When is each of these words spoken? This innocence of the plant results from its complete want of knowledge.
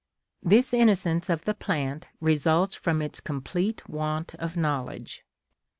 This 0.41 0.73
innocence 0.73 1.29
of 1.29 1.45
the 1.45 1.53
plant 1.53 2.07
results 2.19 2.73
from 2.73 3.03
its 3.03 3.19
complete 3.19 3.87
want 3.87 4.33
of 4.33 4.57
knowledge. 4.57 5.23